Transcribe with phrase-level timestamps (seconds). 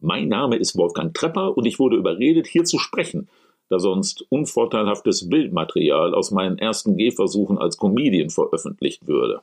[0.00, 3.28] Mein Name ist Wolfgang Trepper und ich wurde überredet, hier zu sprechen,
[3.68, 9.40] da sonst unvorteilhaftes Bildmaterial aus meinen ersten Gehversuchen als Comedian veröffentlicht würde.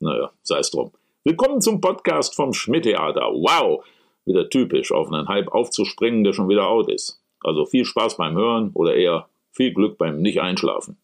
[0.00, 0.92] Naja, sei es drum.
[1.24, 3.22] Willkommen zum Podcast vom Schmidt-Theater.
[3.32, 3.84] Wow!
[4.24, 7.20] Wieder typisch, auf einen Hype aufzuspringen, der schon wieder out ist.
[7.40, 10.96] Also viel Spaß beim Hören oder eher viel Glück beim Nicht-Einschlafen.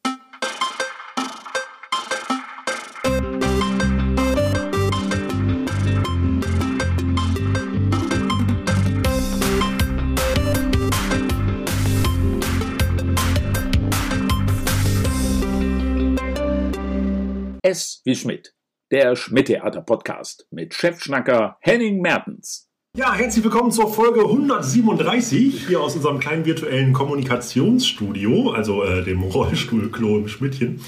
[18.10, 18.56] Wie Schmidt,
[18.90, 22.68] der Schmidt-Theater-Podcast mit Chefschnacker Henning Mertens.
[22.96, 29.22] Ja, herzlich willkommen zur Folge 137 hier aus unserem kleinen virtuellen Kommunikationsstudio, also äh, dem
[29.22, 30.80] im Schmidtchen.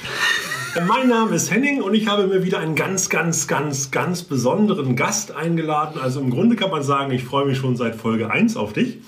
[0.89, 4.97] Mein Name ist Henning und ich habe mir wieder einen ganz, ganz, ganz, ganz besonderen
[4.97, 6.01] Gast eingeladen.
[6.01, 8.99] Also im Grunde kann man sagen, ich freue mich schon seit Folge 1 auf dich.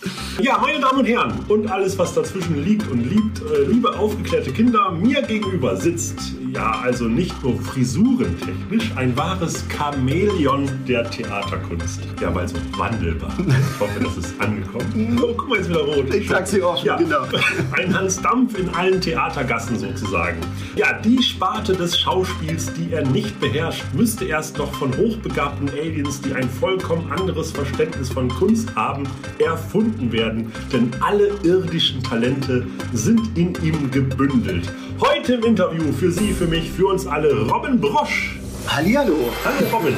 [0.40, 4.52] Ja, meine Damen und Herren und alles, was dazwischen liegt und liebt, äh, liebe aufgeklärte
[4.52, 12.00] Kinder, mir gegenüber sitzt, ja, also nicht nur frisurentechnisch, ein wahres Chamäleon der Theaterkunst.
[12.20, 13.32] Ja, weil so wandelbar.
[13.38, 15.18] Ich hoffe, das ist angekommen.
[15.22, 16.14] Oh, guck mal, jetzt wieder rot.
[16.14, 16.96] Ich sag sie auch, ja.
[16.96, 17.22] genau.
[17.72, 20.38] Ein Hans Dampf in allen Theatergassen sozusagen.
[20.76, 25.70] Ja, die Sparte Sparte des Schauspiels, die er nicht beherrscht, müsste erst noch von hochbegabten
[25.70, 29.04] Aliens, die ein vollkommen anderes Verständnis von Kunst haben,
[29.38, 30.52] erfunden werden.
[30.72, 34.70] Denn alle irdischen Talente sind in ihm gebündelt.
[35.00, 38.38] Heute im Interview für Sie, für mich, für uns alle Robin Brosch.
[38.66, 39.30] Hallihallo.
[39.44, 39.94] Hallo Robin.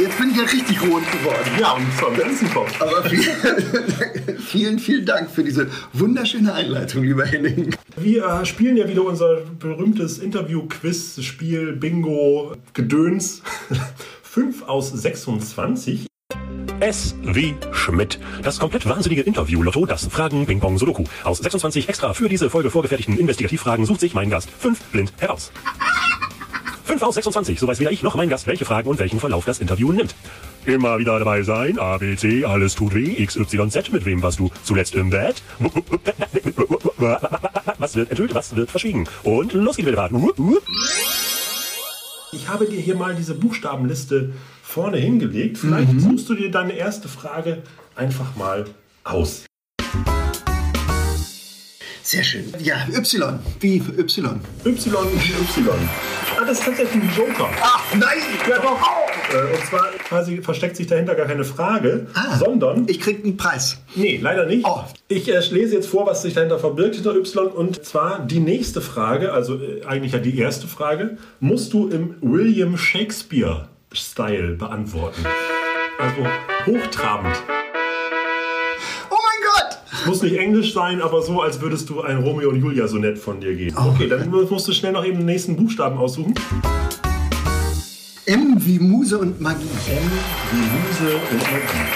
[0.00, 1.50] Jetzt bin ich ja richtig rot geworden.
[1.60, 2.80] Ja, und zwar am ganzen Kopf.
[2.80, 7.74] Aber vielen, vielen, vielen Dank für diese wunderschöne Einleitung, lieber Henning.
[7.96, 13.42] Wir äh, spielen ja wieder unser berühmtes Interview-Quiz, Spiel, Bingo, Gedöns.
[14.22, 16.06] 5 aus 26.
[16.80, 18.18] S wie Schmidt.
[18.42, 21.04] Das komplett wahnsinnige Interview-Lotto, das Fragen, Ping-Pong, Sudoku.
[21.24, 25.52] Aus 26 extra für diese Folge vorgefertigten Investigativfragen sucht sich mein Gast 5 blind heraus.
[26.84, 29.44] 5 aus 26, so weiß weder ich noch mein Gast, welche Fragen und welchen Verlauf
[29.44, 30.14] das Interview nimmt.
[30.66, 34.22] Immer wieder dabei sein, A, B, C, alles tut weh, X, Y, Z, mit wem
[34.22, 35.42] warst du zuletzt im Bett?
[37.78, 39.08] Was wird enthüllt, was wird verschwiegen?
[39.22, 40.10] Und los geht's mit der
[42.32, 44.32] Ich habe dir hier mal diese Buchstabenliste
[44.76, 45.56] vorne hingelegt.
[45.56, 46.00] Vielleicht mhm.
[46.00, 47.62] suchst du dir deine erste Frage
[47.94, 48.66] einfach mal
[49.04, 49.46] aus.
[52.02, 52.52] Sehr schön.
[52.62, 53.38] Ja, Y.
[53.58, 53.96] Wie Y?
[53.96, 55.72] Y wie Y.
[56.38, 57.48] Ah, das ist tatsächlich ein Joker.
[57.62, 58.18] Ach, nein!
[58.50, 58.78] Ja, doch.
[59.32, 62.86] Äh, und zwar quasi versteckt sich dahinter gar keine Frage, ah, sondern.
[62.86, 63.78] Ich krieg einen Preis.
[63.94, 64.66] Nee, leider nicht.
[64.66, 64.84] Oh.
[65.08, 67.46] Ich äh, lese jetzt vor, was sich dahinter verbirgt hinter Y.
[67.50, 72.16] Und zwar die nächste Frage, also äh, eigentlich ja die erste Frage, musst du im
[72.20, 72.76] William
[73.96, 75.24] Shakespeare-Style beantworten.
[75.98, 76.26] Also
[76.66, 77.36] hochtrabend
[80.06, 83.18] muss nicht Englisch sein, aber so, als würdest du ein Romeo und Julia so nett
[83.18, 83.74] von dir geben.
[83.76, 83.90] Oh.
[83.90, 86.32] Okay, dann musst du schnell noch eben den nächsten Buchstaben aussuchen.
[88.26, 89.64] M wie Muse und Magie.
[89.64, 90.10] M
[90.52, 91.86] wie Muse und Magie.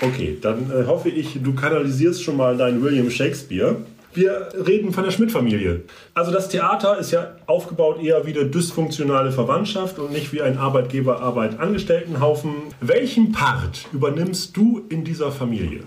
[0.00, 3.76] Okay, dann äh, hoffe ich, du kanalisierst schon mal deinen William Shakespeare.
[4.12, 5.82] Wir reden von der Schmidt-Familie.
[6.14, 10.58] Also das Theater ist ja aufgebaut eher wie eine dysfunktionale Verwandtschaft und nicht wie ein
[10.58, 12.54] Arbeitgeber-Arbeit-Angestelltenhaufen.
[12.80, 15.84] Welchen Part übernimmst du in dieser Familie?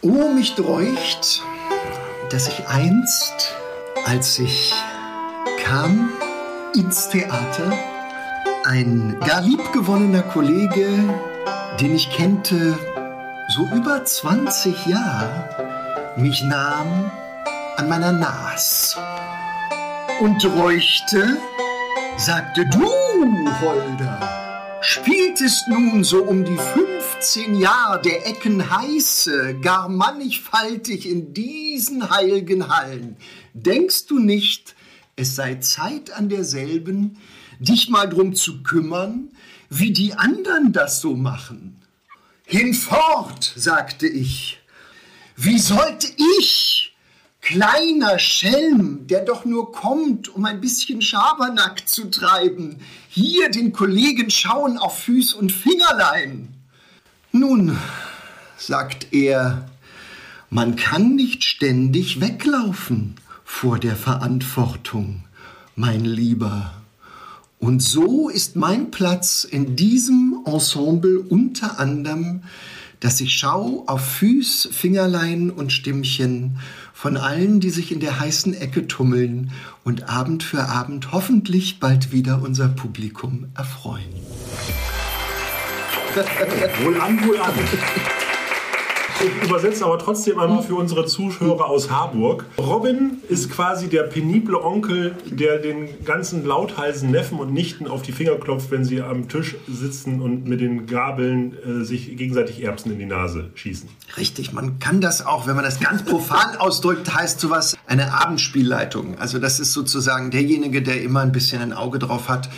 [0.00, 1.42] Oh, mich dräucht,
[2.30, 3.54] dass ich einst,
[4.06, 4.72] als ich
[5.62, 6.08] kam
[6.74, 7.72] ins Theater,
[8.64, 10.88] ein gar liebgewonnener Kollege,
[11.78, 12.74] den ich kennte,
[13.48, 15.71] so über 20 Jahre,
[16.16, 17.10] mich nahm
[17.76, 18.96] an meiner Nas
[20.20, 21.38] und räuchte,
[22.16, 22.86] sagte, du,
[23.60, 32.10] Holder, spieltest nun so um die 15 Jahre der Ecken heiße, gar mannigfaltig in diesen
[32.10, 33.16] heiligen Hallen.
[33.54, 34.74] Denkst du nicht,
[35.16, 37.18] es sei Zeit an derselben,
[37.60, 39.30] dich mal drum zu kümmern,
[39.70, 41.80] wie die anderen das so machen?
[42.44, 44.61] Hinfort, sagte ich,
[45.44, 46.06] wie sollte
[46.38, 46.94] ich,
[47.40, 52.76] kleiner Schelm, der doch nur kommt, um ein bisschen Schabernack zu treiben,
[53.08, 56.54] hier den Kollegen schauen auf Füß und Fingerlein?
[57.32, 57.76] Nun,
[58.56, 59.68] sagt er,
[60.48, 65.24] man kann nicht ständig weglaufen vor der Verantwortung,
[65.74, 66.72] mein Lieber.
[67.58, 72.42] Und so ist mein Platz in diesem Ensemble unter anderem
[73.02, 76.58] dass ich schau auf Füß, Fingerlein und Stimmchen
[76.94, 79.50] von allen, die sich in der heißen Ecke tummeln
[79.82, 84.04] und Abend für Abend hoffentlich bald wieder unser Publikum erfreuen.
[86.84, 87.54] Wohl an, wohl an.
[89.24, 92.44] Ich übersetze aber trotzdem einmal für unsere Zuhörer aus Harburg.
[92.58, 98.10] Robin ist quasi der penible Onkel, der den ganzen lauthalsen Neffen und Nichten auf die
[98.10, 102.90] Finger klopft, wenn sie am Tisch sitzen und mit den Gabeln äh, sich gegenseitig Erbsen
[102.90, 103.88] in die Nase schießen.
[104.16, 109.18] Richtig, man kann das auch, wenn man das ganz profan ausdrückt, heißt sowas eine Abendspielleitung.
[109.18, 112.50] Also das ist sozusagen derjenige, der immer ein bisschen ein Auge drauf hat,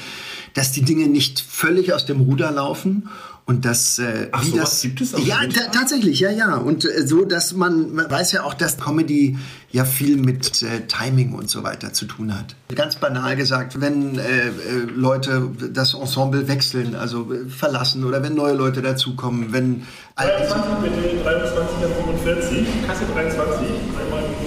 [0.54, 3.08] dass die Dinge nicht völlig aus dem Ruder laufen
[3.46, 6.56] und das, äh, Ach, wie sowas das gibt es auch Ja, ta tatsächlich, ja, ja.
[6.56, 9.36] Und äh, so, dass man, man weiß ja auch, dass Comedy
[9.70, 12.56] ja viel mit äh, Timing und so weiter zu tun hat.
[12.74, 14.52] Ganz banal gesagt, wenn äh, äh,
[14.96, 19.82] Leute das Ensemble wechseln, also äh, verlassen oder wenn neue Leute dazukommen, wenn
[20.16, 21.76] 23 bitte, 23
[22.08, 23.68] und 45, Kasse 23,
[24.00, 24.43] einmal 45 bitte.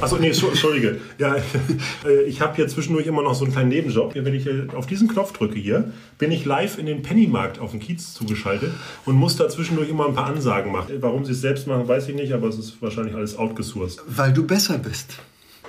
[0.00, 0.98] Achso, nee, entschuldige.
[1.18, 1.36] Ja,
[2.06, 4.14] äh, ich habe hier zwischendurch immer noch so einen kleinen Nebenjob.
[4.14, 7.72] Wenn ich äh, auf diesen Knopf drücke hier, bin ich live in den Pennymarkt auf
[7.72, 8.72] dem Kiez zugeschaltet
[9.04, 10.94] und muss da zwischendurch immer ein paar Ansagen machen.
[11.00, 14.00] Warum sie es selbst machen, weiß ich nicht, aber es ist wahrscheinlich alles outgesourced.
[14.06, 15.18] weil du besser bist.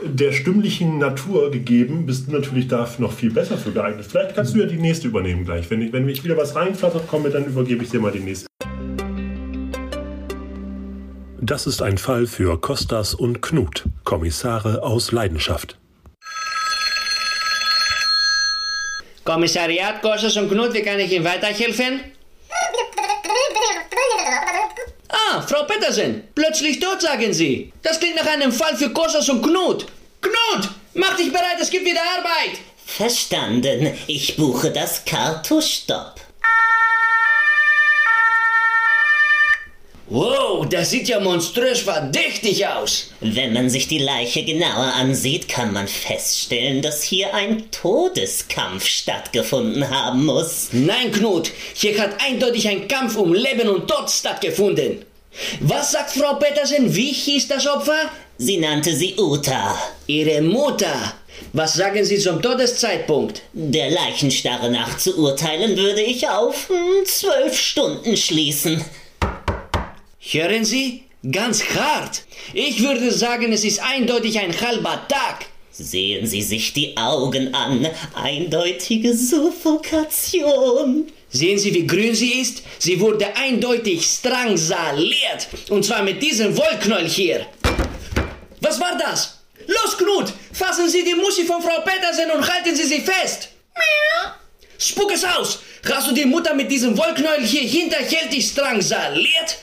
[0.04, 4.08] Der stimmlichen Natur gegeben, bist du natürlich da noch viel besser für geeignet.
[4.10, 5.70] Vielleicht kannst du ja die nächste übernehmen gleich.
[5.70, 8.48] Wenn ich, wenn ich wieder was reinflattert komme, dann übergebe ich dir mal die nächste.
[11.44, 15.76] Das ist ein Fall für Kostas und Knut, Kommissare aus Leidenschaft.
[19.24, 22.02] Kommissariat Kostas und Knut, wie kann ich Ihnen weiterhelfen?
[25.10, 27.74] Ah, Frau Petersen, plötzlich tot, sagen Sie.
[27.82, 29.88] Das klingt nach einem Fall für Kostas und Knut.
[30.22, 32.60] Knut, mach dich bereit, es gibt wieder Arbeit.
[32.86, 33.98] Verstanden.
[34.06, 36.21] Ich buche das Kartuschstopp.
[40.14, 43.12] Wow, das sieht ja monströs verdächtig aus.
[43.22, 49.90] Wenn man sich die Leiche genauer ansieht, kann man feststellen, dass hier ein Todeskampf stattgefunden
[49.90, 50.68] haben muss.
[50.74, 55.06] Nein, Knut, hier hat eindeutig ein Kampf um Leben und Tod stattgefunden.
[55.62, 58.12] Was sagt Frau Petersen, wie hieß das Opfer?
[58.38, 59.78] Sie nannte sie Uta.
[60.08, 61.14] Ihre Mutter.
[61.54, 63.44] Was sagen Sie zum Todeszeitpunkt?
[63.54, 68.84] Der Leichenstarre nach zu urteilen, würde ich auf hm, zwölf Stunden schließen.
[70.24, 71.04] Hören Sie?
[71.32, 72.24] Ganz hart.
[72.54, 75.48] Ich würde sagen, es ist eindeutig ein halber Tag.
[75.72, 77.88] Sehen Sie sich die Augen an.
[78.14, 81.08] Eindeutige Suffokation.
[81.30, 82.62] Sehen Sie, wie grün sie ist?
[82.78, 85.48] Sie wurde eindeutig strangsaliert.
[85.70, 87.48] Und zwar mit diesem Wollknäuel hier.
[88.60, 89.40] Was war das?
[89.66, 90.34] Los, Knut!
[90.54, 93.50] Fassen Sie die Muschi von Frau Petersen und halten Sie sie fest!
[94.78, 95.60] Spuck es aus!
[95.92, 99.58] Hast du die Mutter mit diesem Wollknäuel hier hinterhältig strangsaliert?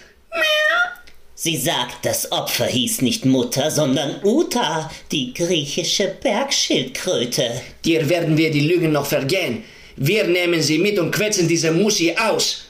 [1.41, 7.61] Sie sagt, das Opfer hieß nicht Mutter, sondern Uta, die griechische Bergschildkröte.
[7.85, 9.63] Dir werden wir die Lügen noch vergehen.
[9.95, 12.65] Wir nehmen sie mit und quetschen diese Muschi aus.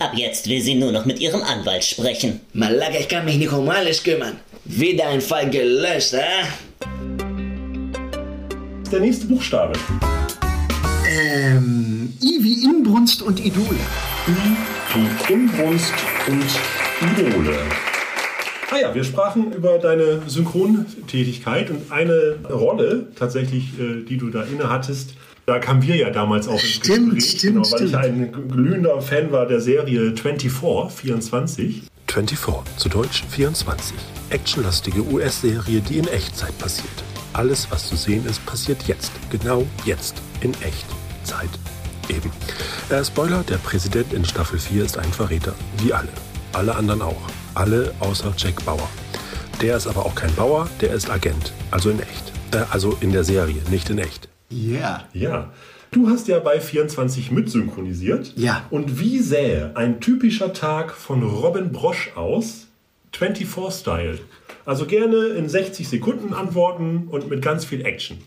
[0.00, 2.40] Ab jetzt will sie nur noch mit ihrem Anwalt sprechen.
[2.52, 4.40] Malaga, ich kann mich nicht um alles kümmern.
[4.64, 6.20] Wieder ein Fall gelöst, äh?
[8.90, 9.74] Der nächste Buchstabe.
[11.08, 13.78] Ähm, I wie Inbrunst und Idole.
[14.26, 15.92] Die Inbrunst
[16.26, 16.44] und
[17.12, 17.58] Idole.
[18.70, 24.42] Ah ja, wir sprachen über deine Synchrontätigkeit und eine Rolle tatsächlich, äh, die du da
[24.42, 25.14] inne hattest.
[25.46, 28.04] Da kamen wir ja damals auch ins Stimmt, Gespräch, stimmt, genau, weil ich stimmt.
[28.04, 30.50] ein glühender Fan war der Serie 24,
[30.90, 31.82] 24.
[32.08, 33.94] 24, zu Deutsch 24.
[34.30, 37.04] Actionlastige US-Serie, die in Echtzeit passiert.
[37.34, 39.12] Alles, was zu sehen ist, passiert jetzt.
[39.30, 40.14] Genau jetzt.
[40.40, 41.50] In Echtzeit.
[42.08, 42.30] Eben.
[42.90, 45.54] Äh, Spoiler, der Präsident in Staffel 4 ist ein Verräter.
[45.78, 46.08] Wie alle.
[46.52, 47.22] Alle anderen auch.
[47.54, 48.88] Alle außer Jack Bauer.
[49.60, 51.52] Der ist aber auch kein Bauer, der ist Agent.
[51.70, 52.32] Also in echt.
[52.52, 54.28] Äh, also in der Serie, nicht in echt.
[54.52, 55.04] Yeah.
[55.12, 55.52] Ja.
[55.90, 58.32] Du hast ja bei 24 mitsynchronisiert.
[58.36, 58.66] Ja.
[58.70, 62.66] Und wie sähe ein typischer Tag von Robin Brosch aus?
[63.14, 64.18] 24-Style.
[64.64, 68.18] Also gerne in 60 Sekunden antworten und mit ganz viel Action.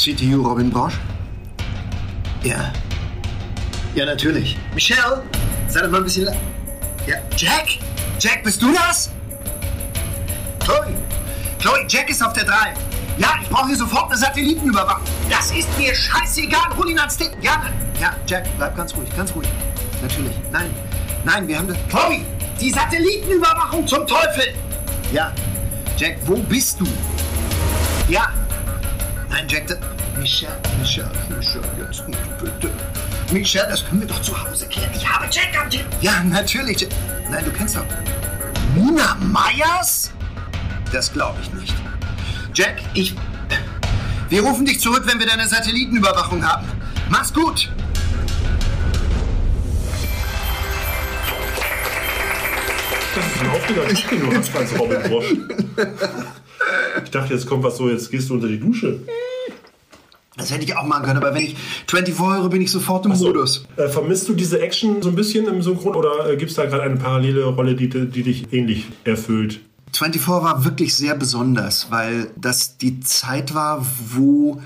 [0.00, 0.94] CTU Robin Bosch?
[2.42, 2.72] Ja.
[3.94, 4.56] Ja, natürlich.
[4.74, 5.22] Michelle,
[5.68, 6.26] sei doch mal ein bisschen.
[7.06, 7.78] Ja, Jack?
[8.18, 9.10] Jack, bist du das?
[10.60, 10.94] Chloe,
[11.58, 12.54] Chloe, Jack ist auf der 3.
[13.18, 15.04] Ja, ich brauche hier sofort eine Satellitenüberwachung.
[15.28, 16.76] Das ist mir scheißegal.
[16.78, 17.30] Hol ihn ans Ding.
[17.42, 17.62] Ja,
[18.00, 19.48] ja, Jack, bleib ganz ruhig, ganz ruhig.
[20.00, 20.32] Natürlich.
[20.50, 20.70] Nein,
[21.24, 21.76] nein, wir haben das.
[21.88, 22.24] Chloe,
[22.60, 24.54] die Satellitenüberwachung zum Teufel.
[25.12, 25.32] Ja,
[25.96, 26.86] Jack, wo bist du?
[28.08, 28.32] Ja.
[29.28, 29.78] Nein, Jack, das...
[30.18, 32.70] Michelle, Michelle, Michelle, jetzt nicht, bitte.
[33.32, 34.90] Michelle, das können wir doch zu Hause klären.
[34.94, 35.92] Ich habe Jack am Telefon.
[36.00, 36.86] Ja, natürlich.
[37.30, 37.84] Nein, du kennst doch...
[38.74, 40.12] Nina Meyers?
[40.92, 41.74] das glaube ich nicht.
[42.54, 43.14] Jack, ich.
[44.28, 46.66] Wir rufen dich zurück, wenn wir deine Satellitenüberwachung haben.
[47.08, 47.70] Mach's gut!
[53.74, 55.32] Tag, den du hast als Robin Bosch.
[57.04, 59.00] Ich dachte, jetzt kommt was so, jetzt gehst du unter die Dusche.
[60.36, 61.56] Das hätte ich auch machen können, aber wenn ich
[61.88, 63.26] 24 höre, bin ich sofort im So.
[63.26, 63.64] Modus.
[63.76, 66.64] Äh, vermisst du diese Action so ein bisschen im Synchron oder äh, gibt es da
[66.66, 69.60] gerade eine parallele Rolle, die, die dich ähnlich erfüllt?
[69.92, 73.84] 24 war wirklich sehr besonders, weil das die Zeit war,
[74.14, 74.62] wo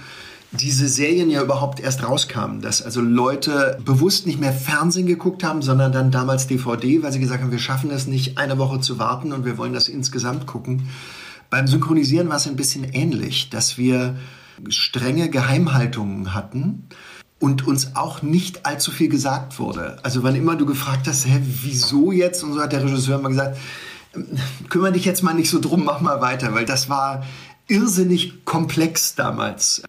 [0.61, 5.63] diese Serien ja überhaupt erst rauskamen, dass also Leute bewusst nicht mehr Fernsehen geguckt haben,
[5.63, 8.99] sondern dann damals DVD, weil sie gesagt haben, wir schaffen es nicht, eine Woche zu
[8.99, 10.89] warten und wir wollen das insgesamt gucken.
[11.51, 14.17] Beim Synchronisieren war es ein bisschen ähnlich, dass wir
[14.69, 16.85] strenge Geheimhaltungen hatten
[17.41, 19.99] und uns auch nicht allzu viel gesagt wurde.
[20.03, 22.43] Also wann immer du gefragt hast, hä, wieso jetzt?
[22.43, 23.59] Und so hat der Regisseur immer gesagt,
[24.69, 27.25] kümmere dich jetzt mal nicht so drum, mach mal weiter, weil das war
[27.67, 29.83] irrsinnig komplex damals.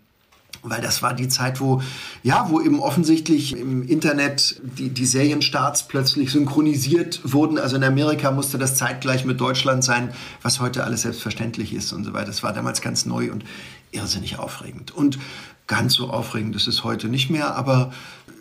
[0.68, 1.82] Weil das war die Zeit, wo,
[2.24, 7.58] ja, wo eben offensichtlich im Internet die, die Serienstarts plötzlich synchronisiert wurden.
[7.58, 12.04] Also in Amerika musste das zeitgleich mit Deutschland sein, was heute alles selbstverständlich ist und
[12.04, 12.28] so weiter.
[12.28, 13.46] Das war damals ganz neu und
[13.92, 14.92] irrsinnig aufregend.
[14.92, 15.20] Und
[15.68, 17.92] ganz so aufregend ist es heute nicht mehr, aber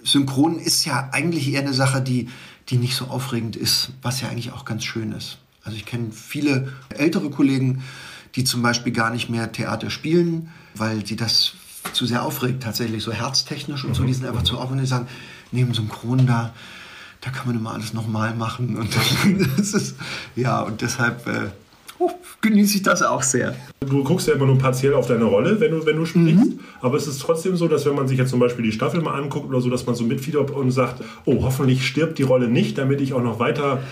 [0.02, 2.28] Synchron ist ja eigentlich eher eine Sache, die,
[2.68, 5.38] die nicht so aufregend ist, was ja eigentlich auch ganz schön ist.
[5.62, 7.82] Also ich kenne viele ältere Kollegen,
[8.34, 11.54] die zum Beispiel gar nicht mehr Theater spielen, weil sie das
[11.92, 14.04] zu sehr aufregt, tatsächlich so herztechnisch und so.
[14.04, 15.08] Die sind einfach zu aufregend und die sagen,
[15.52, 16.52] neben Synchron da,
[17.20, 18.76] da kann man immer alles nochmal machen.
[18.76, 18.90] Und
[19.56, 19.96] das ist,
[20.36, 21.50] ja, und deshalb äh,
[21.98, 22.10] oh,
[22.40, 23.54] genieße ich das auch sehr.
[23.80, 26.52] Du guckst ja immer nur partiell auf deine Rolle, wenn du, wenn du sprichst.
[26.80, 29.14] Aber es ist trotzdem so, dass wenn man sich jetzt zum Beispiel die Staffel mal
[29.14, 32.78] anguckt oder so, dass man so mitfiebert und sagt, oh, hoffentlich stirbt die Rolle nicht,
[32.78, 33.82] damit ich auch noch weiter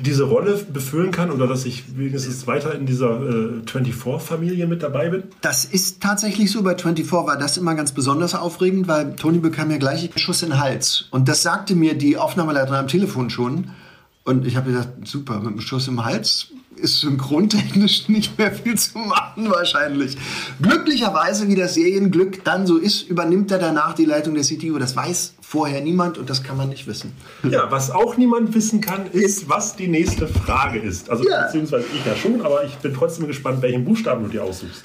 [0.00, 5.10] diese Rolle befüllen kann oder dass ich wenigstens weiter in dieser äh, 24-Familie mit dabei
[5.10, 5.24] bin.
[5.40, 6.62] Das ist tatsächlich so.
[6.62, 10.42] Bei 24 war das immer ganz besonders aufregend, weil Toni bekam ja gleich einen Schuss
[10.42, 11.06] in den Hals.
[11.10, 13.70] Und das sagte mir die Aufnahmeleiterin am Telefon schon.
[14.24, 18.76] Und ich habe gesagt, super, mit einem Schuss im Hals ist synchrontechnisch nicht mehr viel
[18.76, 20.16] zu machen wahrscheinlich.
[20.60, 24.78] Glücklicherweise, wie das Serienglück dann so ist, übernimmt er danach die Leitung der CTU.
[24.78, 27.12] Das weiß vorher niemand und das kann man nicht wissen.
[27.48, 31.10] Ja, was auch niemand wissen kann, ist, was die nächste Frage ist.
[31.10, 31.46] Also Ja.
[31.46, 34.82] beziehungsweise ich ja schon, aber ich bin trotzdem gespannt, welchen Buchstaben du dir aussuchst.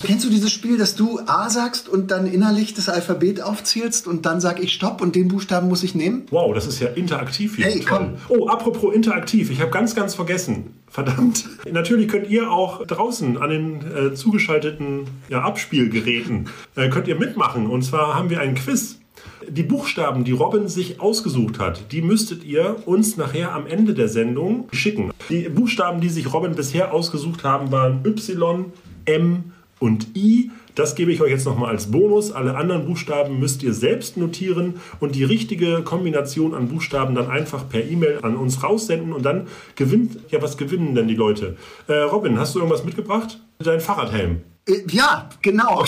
[0.00, 4.26] Kennst du dieses Spiel, dass du A sagst und dann innerlich das Alphabet aufzählst und
[4.26, 6.26] dann sag ich Stopp und den Buchstaben muss ich nehmen?
[6.30, 7.66] Wow, das ist ja interaktiv hier.
[7.66, 8.16] Hey, Toll.
[8.28, 8.38] komm.
[8.38, 10.74] Oh, apropos interaktiv, ich habe ganz, ganz vergessen.
[10.88, 11.44] Verdammt.
[11.70, 17.66] Natürlich könnt ihr auch draußen an den äh, zugeschalteten ja, Abspielgeräten äh, könnt ihr mitmachen.
[17.66, 19.00] Und zwar haben wir einen Quiz.
[19.48, 24.08] Die Buchstaben, die Robin sich ausgesucht hat, die müsstet ihr uns nachher am Ende der
[24.08, 25.10] Sendung schicken.
[25.28, 28.66] Die Buchstaben, die sich Robin bisher ausgesucht haben, waren Y,
[29.04, 30.50] M und I.
[30.74, 32.30] Das gebe ich euch jetzt nochmal als Bonus.
[32.30, 37.68] Alle anderen Buchstaben müsst ihr selbst notieren und die richtige Kombination an Buchstaben dann einfach
[37.68, 41.56] per E-Mail an uns raussenden und dann gewinnt, ja, was gewinnen denn die Leute?
[41.88, 43.40] Äh, Robin, hast du irgendwas mitgebracht?
[43.58, 44.42] Dein Fahrradhelm.
[44.68, 45.84] Äh, ja, genau.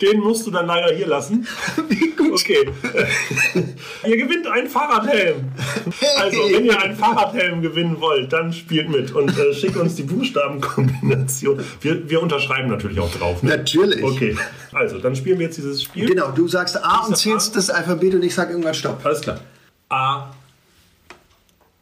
[0.00, 1.46] Den musst du dann leider hier lassen.
[2.34, 2.68] Okay.
[4.06, 5.52] ihr gewinnt einen Fahrradhelm.
[6.18, 10.02] Also, wenn ihr einen Fahrradhelm gewinnen wollt, dann spielt mit und äh, schickt uns die
[10.02, 11.64] Buchstabenkombination.
[11.80, 13.42] Wir, wir unterschreiben natürlich auch drauf.
[13.42, 13.50] Ne?
[13.50, 14.02] Natürlich.
[14.02, 14.36] Okay,
[14.72, 16.06] also dann spielen wir jetzt dieses Spiel.
[16.08, 17.54] Genau, du sagst A und zählst A.
[17.56, 19.04] das Alphabet und ich sag irgendwann Stopp.
[19.04, 19.40] Alles klar.
[19.90, 20.34] A,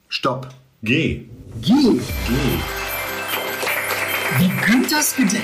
[0.09, 0.49] Stopp.
[0.83, 1.26] G.
[1.62, 1.73] G.
[1.73, 2.00] G.
[4.38, 5.40] Wie Günthers Gedeck.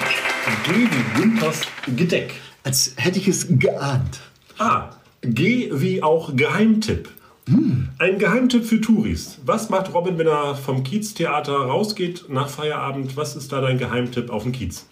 [0.65, 1.63] G wie Günthers
[1.97, 2.35] Gedeck.
[2.69, 4.21] Als hätte ich es geahnt.
[4.59, 4.91] A.
[5.23, 7.09] G wie auch Geheimtipp.
[7.99, 9.39] Ein Geheimtipp für Touris.
[9.47, 13.17] Was macht Robin, wenn er vom Kieztheater rausgeht nach Feierabend?
[13.17, 14.85] Was ist da dein Geheimtipp auf dem Kiez?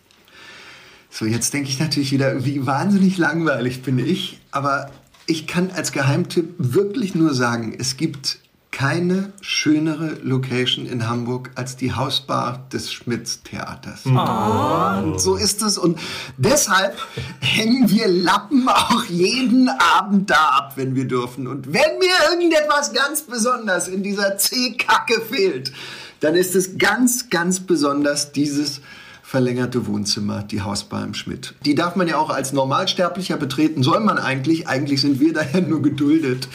[1.10, 4.40] So, jetzt denke ich natürlich wieder, wie wahnsinnig langweilig bin ich.
[4.52, 4.90] Aber
[5.26, 8.38] ich kann als Geheimtipp wirklich nur sagen, es gibt
[8.76, 14.04] keine schönere Location in Hamburg als die Hausbar des Schmitz-Theaters.
[14.04, 15.78] Und so ist es.
[15.78, 15.98] Und
[16.36, 16.94] deshalb
[17.40, 21.46] hängen wir Lappen auch jeden Abend da ab, wenn wir dürfen.
[21.46, 25.72] Und wenn mir irgendetwas ganz besonders in dieser C-Kacke fehlt,
[26.20, 28.82] dann ist es ganz, ganz besonders dieses
[29.26, 31.54] verlängerte Wohnzimmer, die Hausbar im Schmidt.
[31.64, 34.68] Die darf man ja auch als Normalsterblicher betreten, soll man eigentlich.
[34.68, 36.46] Eigentlich sind wir daher nur geduldet.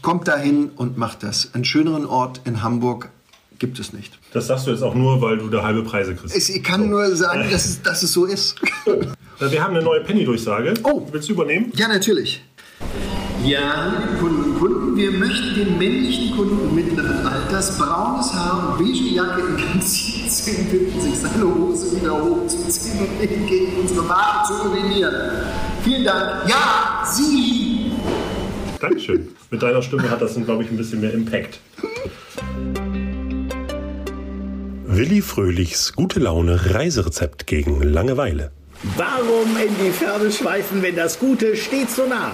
[0.00, 1.50] Kommt dahin und macht das.
[1.52, 3.10] Einen schöneren Ort in Hamburg
[3.58, 4.18] gibt es nicht.
[4.32, 6.48] Das sagst du jetzt auch nur, weil du da halbe Preise kriegst.
[6.48, 8.56] Ich kann nur sagen, dass es, dass es so ist.
[9.38, 10.74] Wir haben eine neue Penny-Durchsage.
[10.82, 11.06] Oh.
[11.12, 11.72] Willst du übernehmen?
[11.76, 12.42] Ja, natürlich.
[13.44, 18.78] Ja, liebe Kunden und Kunden, wir möchten den männlichen Kunden mittleren Alters braunes Haar und
[18.78, 24.46] beige Jacke in ganz 17 bitten, sich seine Hose wieder hochzuziehen und gegen unsere Ware
[24.46, 25.14] zu urinieren.
[25.82, 26.48] Vielen Dank.
[26.48, 27.92] Ja, Sie!
[28.80, 29.28] Dankeschön.
[29.50, 31.60] Mit deiner Stimme hat das, glaube ich, ein bisschen mehr Impact.
[34.86, 38.52] Willi Fröhlichs gute Laune Reiserezept gegen Langeweile.
[38.96, 42.32] Warum in die Ferne schweifen, wenn das Gute steht so nah?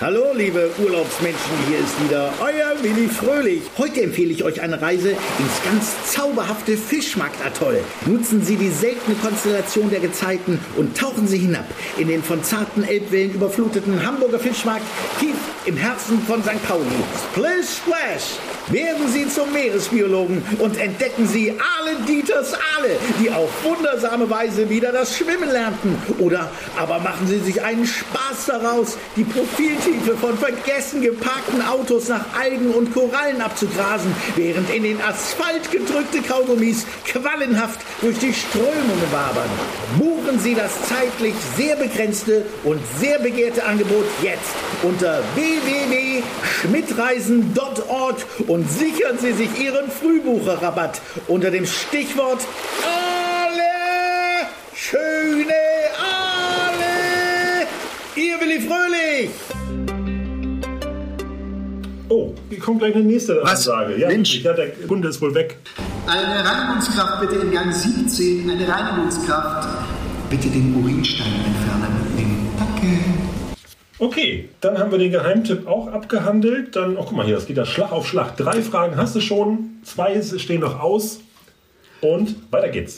[0.00, 3.62] Hallo, liebe Urlaubsmenschen, hier ist wieder euer Willi Fröhlich.
[3.78, 7.80] Heute empfehle ich euch eine Reise ins ganz zauberhafte Fischmarktatoll.
[8.06, 12.84] Nutzen Sie die seltene Konstellation der Gezeiten und tauchen Sie hinab in den von zarten
[12.84, 14.84] Elbwellen überfluteten Hamburger Fischmarkt
[15.18, 15.34] tief
[15.66, 16.62] im Herzen von St.
[16.68, 16.86] Pauli.
[17.32, 18.57] Splish Splash!
[18.70, 24.92] Werden Sie zum Meeresbiologen und entdecken Sie Aale Dieters Aale, die auf wundersame Weise wieder
[24.92, 25.96] das Schwimmen lernten.
[26.18, 32.26] Oder aber machen Sie sich einen Spaß daraus, die Profiltiefe von vergessen geparkten Autos nach
[32.38, 39.48] Algen und Korallen abzugrasen, während in den Asphalt gedrückte Kaugummis quallenhaft durch die Strömungen wabern.
[39.98, 49.18] Buchen Sie das zeitlich sehr begrenzte und sehr begehrte Angebot jetzt unter www.schmidtreisen.org und sichern
[49.18, 52.40] Sie sich Ihren Frühbucherrabatt unter dem Stichwort
[52.84, 55.54] Alle schöne
[55.98, 57.66] Alle.
[58.16, 59.30] Ihr Willi Fröhlich.
[62.10, 63.68] Oh, hier kommt gleich eine nächste Was?
[63.68, 63.98] Ansage.
[63.98, 64.36] Ja, Mensch.
[64.42, 65.58] ja, der Kunde ist wohl weg.
[66.06, 68.48] Eine Reinigungskraft bitte in Gang 17.
[68.48, 69.68] Eine Reinigungskraft
[70.30, 71.97] bitte den Urinstein entfernen.
[74.00, 76.76] Okay, dann haben wir den Geheimtipp auch abgehandelt.
[76.76, 78.36] Dann, oh, guck mal hier, das geht ja Schlag auf Schlag.
[78.36, 81.18] Drei Fragen hast du schon, zwei stehen noch aus.
[82.00, 82.94] Und weiter geht's.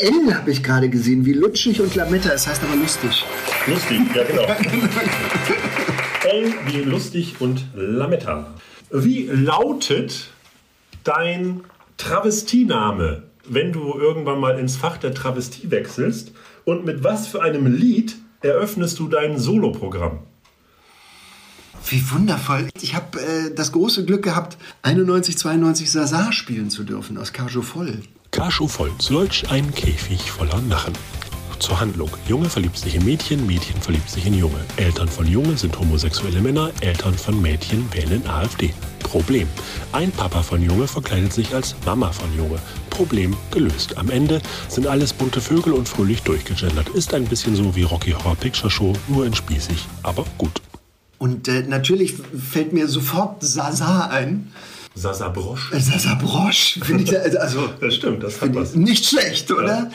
[0.00, 2.32] L habe ich gerade gesehen, wie lutschig und Lametta.
[2.32, 3.22] Es heißt aber lustig.
[3.66, 4.44] Lustig, ja genau.
[6.30, 8.54] L wie lustig und Lametta.
[8.90, 10.30] Wie lautet
[11.04, 11.64] dein
[11.98, 16.32] Travestiename, wenn du irgendwann mal ins Fach der Travestie wechselst?
[16.64, 20.20] Und mit was für einem Lied eröffnest du dein Soloprogramm?
[21.88, 22.68] Wie wundervoll.
[22.80, 27.62] Ich habe äh, das große Glück gehabt, 91, 92 Sazar spielen zu dürfen aus Cajo
[27.62, 28.02] voll.
[28.32, 30.92] Kaschu voll zu Deutsch ein Käfig voller Narren.
[31.58, 32.10] Zur Handlung.
[32.28, 34.58] Junge verliebt sich in Mädchen, Mädchen verliebt sich in Junge.
[34.76, 38.74] Eltern von Junge sind homosexuelle Männer, Eltern von Mädchen wählen AfD.
[39.00, 39.48] Problem.
[39.92, 42.58] Ein Papa von Junge verkleidet sich als Mama von Junge.
[42.90, 43.96] Problem gelöst.
[43.96, 46.88] Am Ende sind alles bunte Vögel und fröhlich durchgegendert.
[46.90, 49.86] Ist ein bisschen so wie Rocky Horror Picture Show, nur in spießig.
[50.02, 50.60] Aber gut.
[51.18, 54.52] Und äh, natürlich fällt mir sofort Sazar ein.
[54.98, 55.72] Sasa Brosch.
[55.72, 58.70] Äh, Sasa Brosch, finde ich, da- also Das stimmt, das hat was.
[58.70, 59.90] ich nicht schlecht, oder?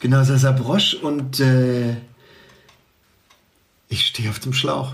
[0.00, 1.96] Genau, Sasa Brosch und äh,
[3.88, 4.92] ich stehe auf dem Schlauch.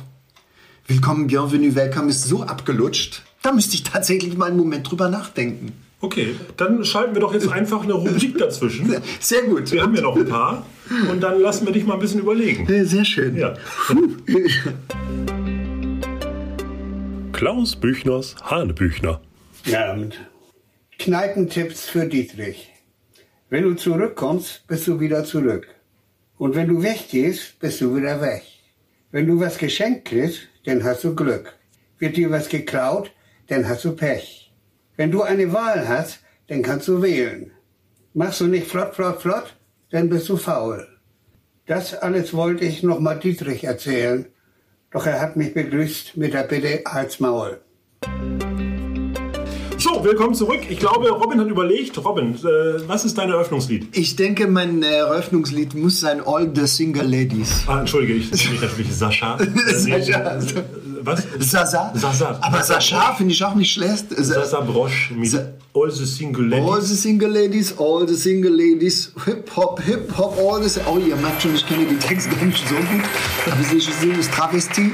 [0.87, 3.23] Willkommen, Bienvenue, Welcome ist so abgelutscht.
[3.43, 5.73] Da müsste ich tatsächlich mal einen Moment drüber nachdenken.
[6.01, 8.95] Okay, dann schalten wir doch jetzt einfach eine Rubrik dazwischen.
[9.21, 9.71] Sehr gut.
[9.71, 10.65] Wir haben ja noch ein paar.
[11.11, 12.67] Und dann lassen wir dich mal ein bisschen überlegen.
[12.73, 13.37] Äh, Sehr schön.
[13.37, 13.53] Ja.
[17.33, 19.21] Klaus Büchners Hanebüchner.
[19.69, 20.19] Abend.
[20.99, 22.73] Kneipentipps für Dietrich.
[23.51, 25.69] Wenn du zurückkommst, bist du wieder zurück.
[26.39, 28.43] Und wenn du weggehst, bist du wieder weg.
[29.13, 31.55] Wenn du was geschenkt kriegst, dann hast du Glück.
[31.99, 33.13] Wird dir was geklaut,
[33.49, 34.53] dann hast du Pech.
[34.97, 37.53] Wenn du eine Wahl hast, dann kannst du wählen.
[38.13, 39.57] Machst du nicht flott, flott, flott,
[39.91, 40.89] dann bist du faul.
[41.67, 44.27] Das alles wollte ich nochmal Dietrich erzählen,
[44.91, 47.61] doch er hat mich begrüßt mit der Bitte als Maul.
[50.01, 50.61] So, willkommen zurück.
[50.71, 52.03] Ich glaube, Robin hat überlegt.
[52.03, 52.39] Robin, äh,
[52.89, 53.95] was ist dein Eröffnungslied?
[53.95, 57.65] Ich denke, mein äh, Eröffnungslied muss sein All the Single Ladies.
[57.67, 59.37] Ah, entschuldige, ich nenne mich natürlich Sascha.
[59.41, 60.37] Äh, Sascha.
[60.39, 60.41] äh,
[61.03, 61.23] Was?
[61.41, 61.93] Sasa.
[61.95, 62.39] Sasa.
[62.41, 64.07] Aber Sascha finde ich auch nicht schlecht.
[64.17, 66.89] Sasa Brosch mit Sa- All the Single All Ladies.
[66.89, 70.81] the single ladies, all the single ladies, hip hop, hip hop, all the.
[70.85, 73.05] Oh, ihr merkt schon, ich kenne die Texte gar nicht so gut.
[73.47, 74.91] Aber sie sehen, das Travestie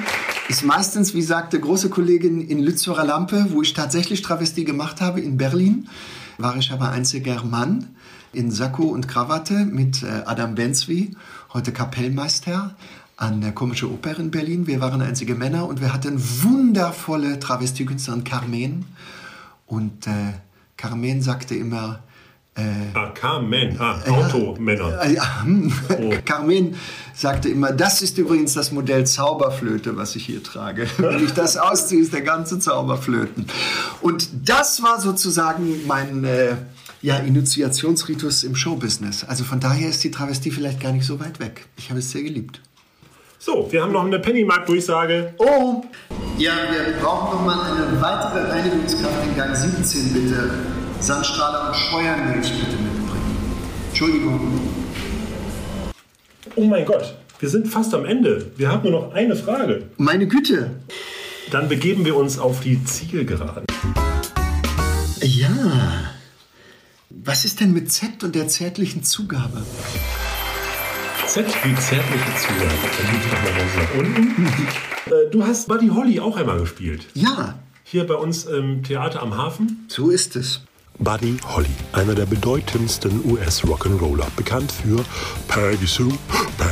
[0.50, 5.20] ist meistens, wie sagte große Kollegin in Lützower Lampe, wo ich tatsächlich Travestie gemacht habe,
[5.22, 5.88] in Berlin,
[6.36, 7.88] war ich aber einziger Mann
[8.34, 11.16] in Sakko und Krawatte mit äh, Adam Benzwi,
[11.54, 12.76] heute Kapellmeister
[13.16, 14.66] an der Komische Oper in Berlin.
[14.66, 18.84] Wir waren einzige Männer und wir hatten wundervolle Travestiekünstlerin Carmen.
[19.66, 20.34] Und äh,
[20.76, 22.00] Carmen sagte immer,
[22.94, 23.78] Ah, Carmen.
[23.78, 25.02] Ah, Automänner.
[25.04, 25.70] äh, hm.
[26.24, 26.74] Carmen
[27.14, 30.88] sagte immer, das ist übrigens das Modell Zauberflöte, was ich hier trage.
[30.96, 33.46] Wenn ich das ausziehe, ist der ganze Zauberflöten.
[34.00, 36.56] Und das war sozusagen mein äh,
[37.02, 39.24] ja, Initiationsritus im Showbusiness.
[39.24, 41.66] Also von daher ist die Travestie vielleicht gar nicht so weit weg.
[41.76, 42.62] Ich habe es sehr geliebt.
[43.46, 45.34] So, wir haben noch eine Pennymark-Durchsage.
[45.38, 45.84] Oh!
[46.36, 50.50] Ja, wir brauchen noch mal eine weitere Reinigungskraft in Gang 17, bitte.
[50.98, 53.36] Sandstrahler und Scheuermilch bitte mitbringen.
[53.90, 54.40] Entschuldigung.
[56.56, 58.50] Oh mein Gott, wir sind fast am Ende.
[58.56, 59.90] Wir haben nur noch eine Frage.
[59.96, 60.80] Meine Güte.
[61.52, 63.66] Dann begeben wir uns auf die Zielgeraden.
[65.20, 66.10] Ja.
[67.10, 69.62] Was ist denn mit Z und der zärtlichen Zugabe?
[71.36, 72.72] Z wie zärtliche Zugabe.
[72.96, 74.46] Dann gehe ich noch mal ganz nach unten.
[74.46, 77.06] Äh, Du hast Buddy Holly auch einmal gespielt.
[77.12, 79.84] Ja, Hier bei uns im Theater am Hafen.
[79.88, 80.62] so ist es.
[80.98, 85.04] Buddy Holly, einer der bedeutendsten US-Rock'n'Roller, bekannt für
[85.46, 86.10] Peggy Sue,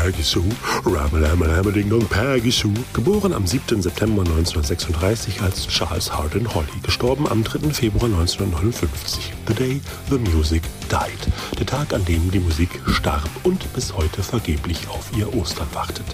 [0.05, 0.45] Peggy Sue,
[0.85, 2.75] Ramalama Ding Dong, Peggy Sue.
[2.93, 3.81] Geboren am 7.
[3.81, 7.71] September 1936 als Charles Hardin Holly, gestorben am 3.
[7.73, 9.33] Februar 1959.
[9.49, 11.33] The day the music died.
[11.59, 16.05] Der Tag, an dem die Musik starb und bis heute vergeblich auf ihr Ostern wartet.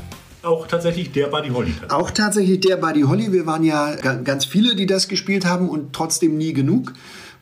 [0.44, 1.74] Auch tatsächlich der Buddy Holly.
[1.88, 3.32] Auch tatsächlich der Buddy Holly.
[3.32, 6.92] Wir waren ja ga- ganz viele, die das gespielt haben und trotzdem nie genug.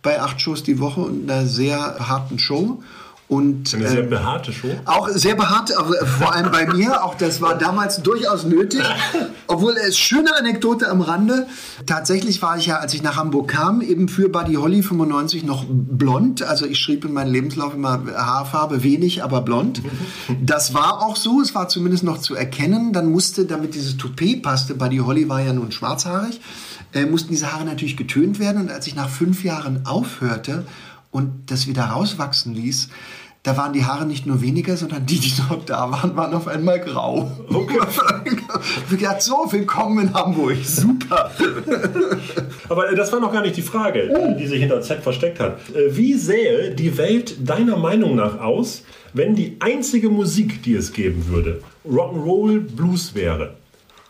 [0.01, 2.83] Bei acht Shows die Woche und einer sehr harten Show.
[3.29, 4.69] Und Eine sehr ähm, behaarte Show.
[4.87, 7.05] Auch sehr behaart, aber vor allem bei mir.
[7.05, 8.81] Auch das war damals durchaus nötig.
[9.47, 11.47] Obwohl es schöne Anekdote am Rande.
[11.85, 15.67] Tatsächlich war ich ja, als ich nach Hamburg kam, eben für Buddy Holly 95 noch
[15.69, 16.43] blond.
[16.43, 19.83] Also ich schrieb in meinem Lebenslauf immer Haarfarbe wenig, aber blond.
[20.41, 21.43] Das war auch so.
[21.43, 22.95] Es war zumindest noch zu erkennen.
[22.95, 26.41] Dann musste, damit dieses Toupet passte, Buddy Holly war ja nun schwarzhaarig,
[26.95, 28.63] äh, mussten diese Haare natürlich getönt werden.
[28.63, 30.65] Und als ich nach fünf Jahren aufhörte
[31.11, 32.89] und das wieder rauswachsen ließ,
[33.43, 36.49] da waren die Haare nicht nur weniger, sondern die, die noch da waren, waren auf
[36.49, 37.31] einmal grau.
[37.49, 37.79] Okay.
[38.91, 40.57] ich gedacht, so, willkommen in Hamburg.
[40.65, 41.31] Super.
[42.69, 45.59] Aber äh, das war noch gar nicht die Frage, die sich hinter Z versteckt hat.
[45.71, 50.93] Äh, Wie sähe die Welt deiner Meinung nach aus, wenn die einzige Musik, die es
[50.93, 53.55] geben würde, Rock'n'Roll Blues wäre?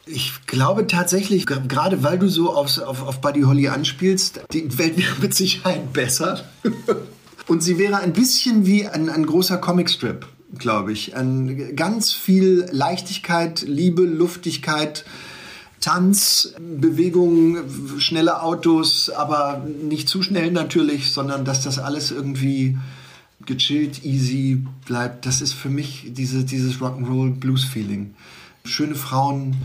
[0.06, 4.96] Ich glaube tatsächlich, gerade weil du so aufs, auf, auf Buddy Holly anspielst, die Welt
[4.96, 6.40] wäre mit Sicherheit besser.
[7.48, 10.26] Und sie wäre ein bisschen wie ein, ein großer Comicstrip,
[10.58, 11.16] glaube ich.
[11.16, 15.06] Ein, ganz viel Leichtigkeit, Liebe, Luftigkeit,
[15.80, 17.56] Tanz, Bewegung,
[17.98, 22.76] schnelle Autos, aber nicht zu schnell natürlich, sondern dass das alles irgendwie
[23.46, 25.24] gechillt, easy bleibt.
[25.24, 28.14] Das ist für mich diese, dieses Rock'n'Roll-Blues-Feeling.
[28.64, 29.56] Schöne Frauen,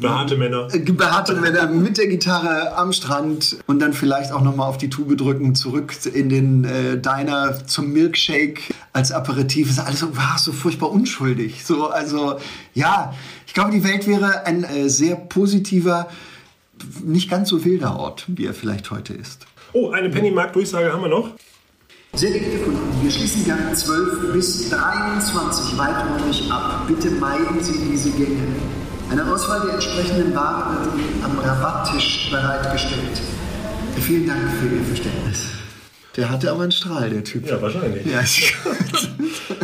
[0.00, 0.68] Behaarte Männer.
[0.72, 4.88] äh, behaarte Männer mit der Gitarre am Strand und dann vielleicht auch nochmal auf die
[4.88, 9.68] Tube drücken, zurück in den äh, Diner zum Milkshake als Aperitif.
[9.68, 11.64] Ist alles so, war so furchtbar unschuldig.
[11.64, 12.38] So, also
[12.74, 13.14] ja,
[13.46, 16.08] ich glaube, die Welt wäre ein äh, sehr positiver,
[17.04, 19.46] nicht ganz so wilder Ort, wie er vielleicht heute ist.
[19.74, 21.30] Oh, eine Pennymark-Durchsage haben wir noch.
[22.14, 26.86] Sehr geehrte Kunden, wir schließen Gang 12 bis 23 weiträumig ab.
[26.88, 28.46] Bitte meiden Sie diese Gänge.
[29.10, 33.22] Eine Auswahl der entsprechenden Waren wird Ihnen am Rabatttisch bereitgestellt.
[34.00, 35.46] Vielen Dank für Ihr Verständnis.
[36.16, 37.48] Der hatte aber einen Strahl, der Typ.
[37.48, 38.04] Ja, wahrscheinlich.
[38.04, 38.20] Ja,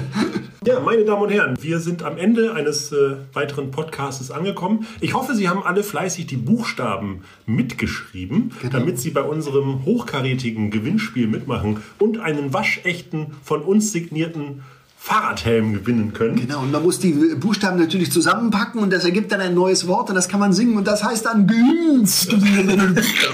[0.66, 4.86] Ja, meine Damen und Herren, wir sind am Ende eines äh, weiteren Podcasts angekommen.
[5.02, 11.26] Ich hoffe, Sie haben alle fleißig die Buchstaben mitgeschrieben, damit Sie bei unserem hochkarätigen Gewinnspiel
[11.26, 14.62] mitmachen und einen waschechten, von uns signierten
[15.04, 16.36] Fahrradhelm gewinnen können.
[16.36, 20.08] Genau, und man muss die Buchstaben natürlich zusammenpacken und das ergibt dann ein neues Wort
[20.08, 22.34] und das kann man singen und das heißt dann Günst.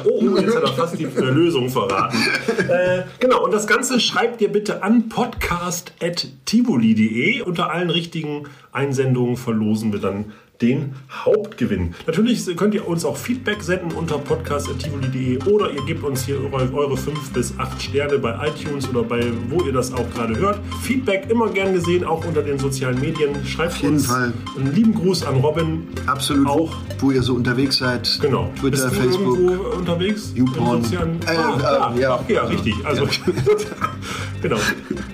[0.05, 2.17] Oh, oh, jetzt hat er fast die äh, Lösung verraten.
[2.69, 7.43] äh, genau, und das Ganze schreibt ihr bitte an podcast.tivoli.de.
[7.43, 10.95] Unter allen richtigen Einsendungen verlosen wir dann den
[11.25, 11.95] Hauptgewinn.
[12.07, 16.73] Natürlich könnt ihr uns auch Feedback senden unter podcast.tivoli.de oder ihr gebt uns hier eure,
[16.75, 20.61] eure 5 bis 8 Sterne bei iTunes oder bei wo ihr das auch gerade hört.
[20.83, 23.31] Feedback immer gern gesehen, auch unter den sozialen Medien.
[23.47, 24.33] Schreibt jeden uns Fall.
[24.59, 25.89] einen lieben Gruß an Robin.
[26.07, 26.47] Absolut.
[26.47, 28.19] Auch Wo ihr so unterwegs seid.
[28.21, 28.51] Genau.
[28.61, 29.39] Twitter, Bist du Facebook.
[29.39, 30.33] irgendwo unterwegs?
[30.35, 30.83] YouPorn.
[30.83, 32.21] Sozialen- Äh, ah, äh, ja.
[32.23, 32.75] Ach, ja, richtig.
[32.85, 33.07] Also,
[34.43, 34.57] genau.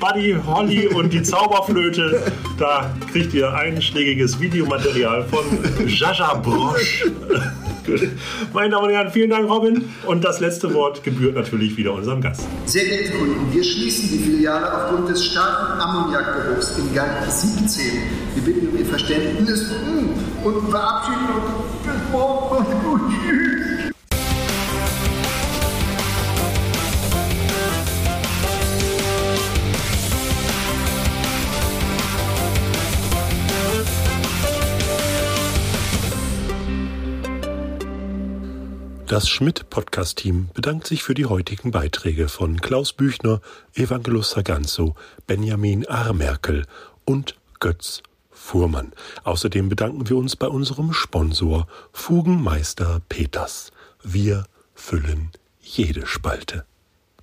[0.01, 2.23] Buddy, Holly und die Zauberflöte.
[2.59, 5.36] Da kriegt ihr einschlägiges Videomaterial von
[5.87, 7.05] Jaja Brosch.
[8.53, 9.89] Meine Damen und Herren, vielen Dank, Robin.
[10.07, 12.43] Und das letzte Wort gebührt natürlich wieder unserem Gast.
[12.65, 17.85] Sehr geehrte Kunden, wir schließen die Filiale aufgrund des starken Ammoniakgeruchs in Gang 17.
[18.35, 21.93] Wir bitten um Ihr Verständnis mm, und verabschieden uns.
[21.93, 22.67] Bis morgen.
[23.29, 23.76] Tschüss.
[39.17, 43.41] Das Schmidt-Podcast-Team bedankt sich für die heutigen Beiträge von Klaus Büchner,
[43.73, 44.95] Evangelos Saganzo,
[45.27, 46.67] Benjamin Armerkel
[47.07, 48.93] und Götz Fuhrmann.
[49.25, 53.71] Außerdem bedanken wir uns bei unserem Sponsor Fugenmeister Peters.
[54.03, 55.31] Wir füllen
[55.63, 56.67] jede Spalte.